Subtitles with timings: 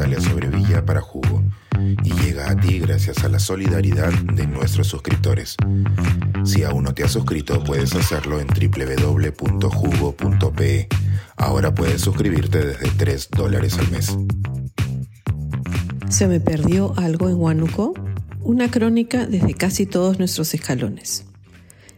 [0.00, 1.44] Natalia Sobrevilla para Jugo
[2.02, 5.56] y llega a ti gracias a la solidaridad de nuestros suscriptores.
[6.42, 9.68] Si aún no te has suscrito, puedes hacerlo en www.jugo.pe.
[11.36, 14.16] Ahora puedes suscribirte desde 3 dólares al mes.
[16.08, 17.92] ¿Se me perdió algo en Huánuco?
[18.40, 21.26] Una crónica desde casi todos nuestros escalones.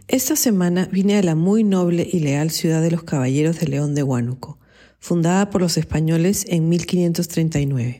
[0.08, 3.94] Esta semana vine a la muy noble y leal ciudad de los Caballeros de León
[3.94, 4.58] de Huánuco,
[5.02, 7.98] fundada por los españoles en 1539.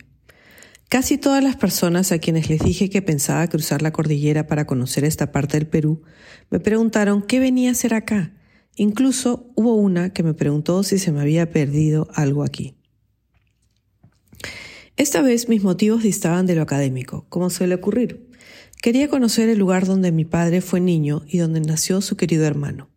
[0.88, 5.04] Casi todas las personas a quienes les dije que pensaba cruzar la cordillera para conocer
[5.04, 6.02] esta parte del Perú
[6.48, 8.32] me preguntaron qué venía a hacer acá.
[8.76, 12.76] Incluso hubo una que me preguntó si se me había perdido algo aquí.
[14.96, 18.30] Esta vez mis motivos distaban de lo académico, como suele ocurrir.
[18.80, 22.90] Quería conocer el lugar donde mi padre fue niño y donde nació su querido hermano.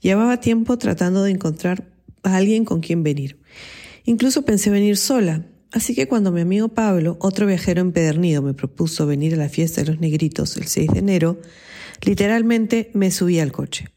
[0.00, 3.40] Llevaba tiempo tratando de encontrar alguien con quien venir.
[4.04, 9.06] Incluso pensé venir sola, Así que cuando mi amigo Pablo, otro viajero empedernido, me propuso
[9.06, 11.40] venir a la fiesta de los negritos el 6 de enero,
[12.02, 13.88] literalmente me subí al coche.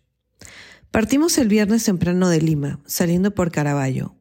[0.91, 4.15] Partimos el viernes temprano de Lima, saliendo por Caraballo,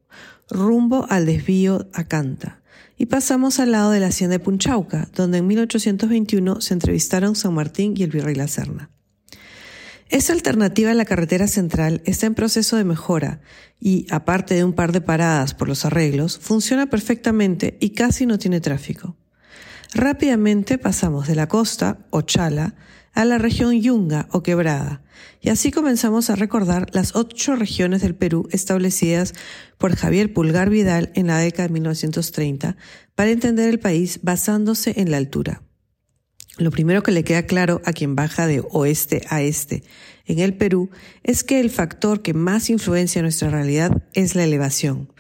[0.49, 2.63] rumbo al desvío a Canta,
[2.97, 7.55] y pasamos al lado de la hacienda de Punchauca, donde en 1821 se entrevistaron San
[7.55, 8.91] Martín y el virrey La Serna.
[10.11, 13.41] Esta alternativa a la carretera central está en proceso de mejora
[13.79, 18.37] y, aparte de un par de paradas por los arreglos, funciona perfectamente y casi no
[18.37, 19.17] tiene tráfico.
[19.95, 22.75] Rápidamente pasamos de la costa, o chala,
[23.13, 25.05] a la región Yunga o Quebrada,
[25.41, 29.33] y así comenzamos a recordar las ocho regiones del Perú establecidas
[29.79, 32.77] por Javier Pulgar Vidal en la década de 1930
[33.15, 35.63] para entender el país basándose en la altura.
[36.61, 39.83] Lo primero que le queda claro a quien baja de oeste a este
[40.27, 40.91] en el Perú
[41.23, 45.11] es que el factor que más influencia nuestra realidad es la elevación,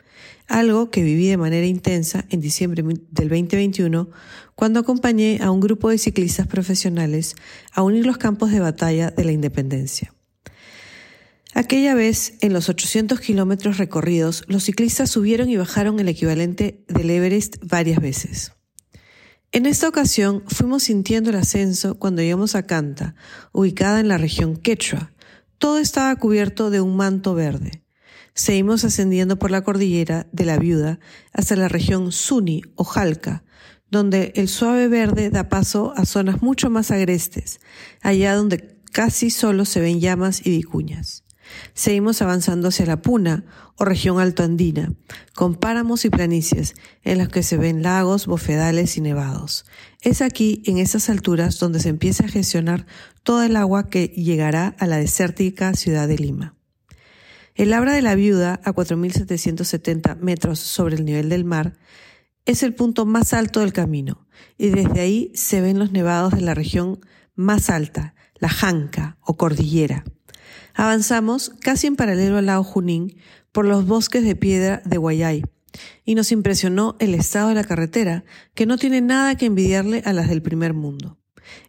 [0.48, 4.10] algo que viví de manera intensa en diciembre del 2021
[4.54, 7.36] cuando acompañé a un grupo de ciclistas profesionales
[7.72, 10.12] a unir los campos de batalla de la independencia.
[11.54, 17.08] Aquella vez, en los 800 kilómetros recorridos, los ciclistas subieron y bajaron el equivalente del
[17.08, 18.52] Everest varias veces.
[19.52, 23.16] En esta ocasión fuimos sintiendo el ascenso cuando llegamos a Canta,
[23.50, 25.12] ubicada en la región Quechua.
[25.58, 27.82] Todo estaba cubierto de un manto verde.
[28.32, 31.00] Seguimos ascendiendo por la cordillera de la Viuda
[31.32, 33.42] hasta la región Suni o Jalca,
[33.90, 37.58] donde el suave verde da paso a zonas mucho más agrestes,
[38.02, 41.24] allá donde casi solo se ven llamas y vicuñas.
[41.74, 43.44] Seguimos avanzando hacia la Puna,
[43.76, 44.92] o región altoandina,
[45.34, 49.64] con páramos y planicies en los que se ven lagos, bofedales y nevados.
[50.02, 52.86] Es aquí, en esas alturas, donde se empieza a gestionar
[53.22, 56.56] toda el agua que llegará a la desértica ciudad de Lima.
[57.54, 61.78] El Abra de la Viuda, a 4.770 metros sobre el nivel del mar,
[62.44, 64.26] es el punto más alto del camino,
[64.58, 67.00] y desde ahí se ven los nevados de la región
[67.34, 70.04] más alta, la Janca o Cordillera.
[70.74, 73.16] Avanzamos casi en paralelo al lago Junín
[73.52, 75.42] por los bosques de piedra de Guayay
[76.04, 80.12] y nos impresionó el estado de la carretera, que no tiene nada que envidiarle a
[80.12, 81.18] las del primer mundo.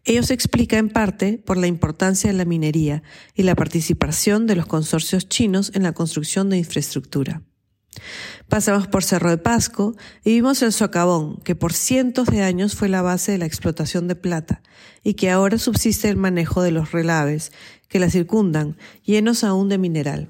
[0.03, 3.03] Ello se explica en parte por la importancia de la minería
[3.35, 7.43] y la participación de los consorcios chinos en la construcción de infraestructura.
[8.47, 12.89] Pasamos por Cerro de Pasco y vimos el socavón, que por cientos de años fue
[12.89, 14.61] la base de la explotación de plata
[15.03, 17.51] y que ahora subsiste el manejo de los relaves
[17.87, 20.29] que la circundan, llenos aún de mineral.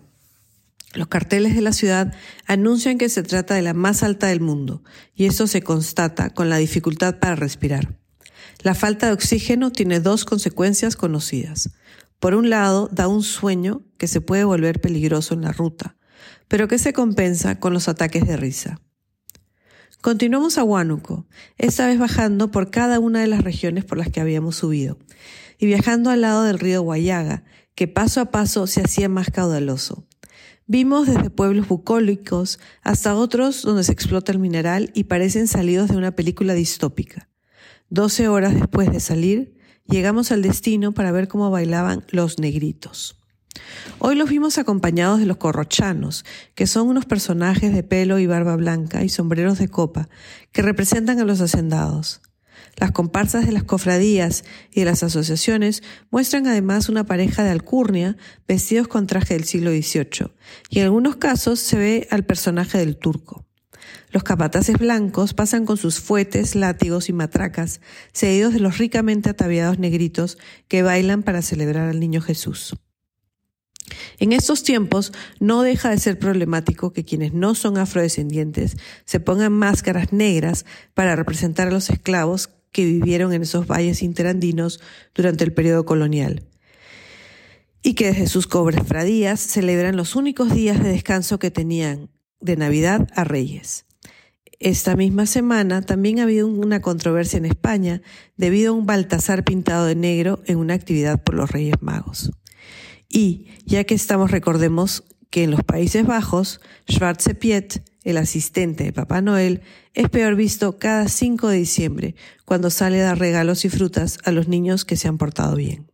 [0.94, 2.14] Los carteles de la ciudad
[2.48, 4.84] anuncian que se trata de la más alta del mundo,
[5.16, 7.98] y eso se constata con la dificultad para respirar.
[8.62, 11.70] La falta de oxígeno tiene dos consecuencias conocidas.
[12.20, 15.96] Por un lado, da un sueño que se puede volver peligroso en la ruta,
[16.51, 18.81] pero que se compensa con los ataques de risa.
[20.01, 21.25] Continuamos a Huánuco,
[21.57, 24.97] esta vez bajando por cada una de las regiones por las que habíamos subido,
[25.59, 30.05] y viajando al lado del río Guayaga, que paso a paso se hacía más caudaloso.
[30.67, 35.96] Vimos desde pueblos bucólicos hasta otros donde se explota el mineral y parecen salidos de
[35.96, 37.29] una película distópica.
[37.90, 43.21] Doce horas después de salir, llegamos al destino para ver cómo bailaban los negritos.
[44.00, 46.26] Hoy los vimos acompañados de los corrochanos,
[46.56, 50.09] que son unos personajes de pelo y barba blanca y sombreros de copa,
[50.52, 52.22] que representan a los hacendados.
[52.78, 58.18] Las comparsas de las cofradías y de las asociaciones muestran además una pareja de alcurnia
[58.48, 60.32] vestidos con traje del siglo XVIII,
[60.70, 63.46] y en algunos casos se ve al personaje del turco.
[64.12, 67.82] Los capataces blancos pasan con sus fuetes, látigos y matracas,
[68.14, 70.38] seguidos de los ricamente ataviados negritos
[70.68, 72.76] que bailan para celebrar al niño Jesús.
[74.20, 79.53] En estos tiempos no deja de ser problemático que quienes no son afrodescendientes se pongan
[79.53, 84.79] máscaras negras para representar a los esclavos que vivieron en esos valles interandinos
[85.14, 86.43] durante el periodo colonial
[87.84, 92.09] y que desde sus cofradías celebran los únicos días de descanso que tenían
[92.40, 93.85] de Navidad a Reyes.
[94.59, 98.02] Esta misma semana también ha habido una controversia en España
[98.38, 102.32] debido a un Baltasar pintado de negro en una actividad por los Reyes Magos.
[103.11, 108.93] Y, ya que estamos, recordemos que en los Países Bajos, Schwarze Piet, el asistente de
[108.93, 109.61] Papá Noel,
[109.93, 112.16] es peor visto cada 5 de diciembre,
[112.46, 115.91] cuando sale a dar regalos y frutas a los niños que se han portado bien.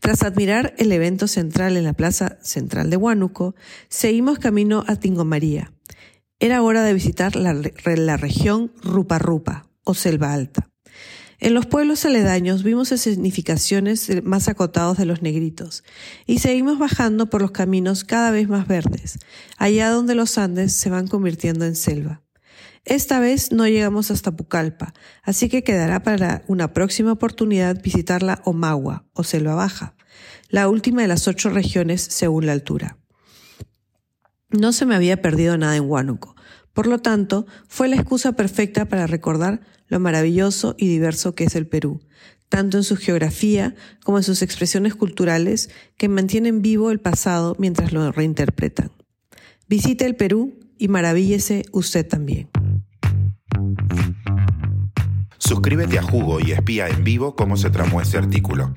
[0.00, 3.54] Tras admirar el evento central en la plaza central de Huánuco,
[3.88, 5.72] seguimos camino a Tingomaría.
[6.40, 10.67] Era hora de visitar la región Rupa Rupa, o Selva Alta.
[11.40, 15.84] En los pueblos aledaños vimos escenificaciones más acotados de los negritos
[16.26, 19.20] y seguimos bajando por los caminos cada vez más verdes,
[19.56, 22.22] allá donde los Andes se van convirtiendo en selva.
[22.84, 28.40] Esta vez no llegamos hasta Pucallpa, así que quedará para una próxima oportunidad visitar la
[28.44, 29.94] Omagua o Selva Baja,
[30.48, 32.98] la última de las ocho regiones según la altura.
[34.50, 36.34] No se me había perdido nada en Huánuco,
[36.72, 41.56] por lo tanto, fue la excusa perfecta para recordar lo maravilloso y diverso que es
[41.56, 42.00] el Perú,
[42.48, 43.74] tanto en su geografía
[44.04, 48.92] como en sus expresiones culturales que mantienen vivo el pasado mientras lo reinterpretan.
[49.68, 52.48] Visite el Perú y maravíllese usted también.
[55.38, 58.76] Suscríbete a Jugo y espía en vivo cómo se tramó este artículo.